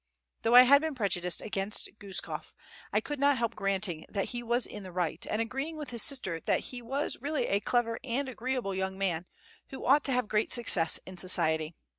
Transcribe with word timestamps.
Though 0.41 0.55
I 0.55 0.63
had 0.63 0.81
been 0.81 0.95
prejudiced 0.95 1.41
against 1.41 1.87
Guskof, 1.99 2.55
I 2.91 3.01
could 3.01 3.19
not 3.19 3.37
help 3.37 3.53
granting 3.55 4.07
that 4.09 4.29
he 4.29 4.41
was 4.41 4.65
in 4.65 4.81
the 4.81 4.91
right, 4.91 5.23
and 5.29 5.39
agreeing 5.39 5.77
with 5.77 5.91
his 5.91 6.01
sister 6.01 6.39
that 6.39 6.71
he 6.73 6.81
was 6.81 7.17
really 7.21 7.45
a 7.45 7.59
clever 7.59 7.99
and 8.03 8.27
agreeable 8.27 8.73
young 8.73 8.97
man, 8.97 9.27
who 9.69 9.85
ought 9.85 10.03
to 10.05 10.11
have 10.11 10.27
great 10.27 10.51
success 10.51 10.99
in 11.05 11.17
society. 11.17 11.75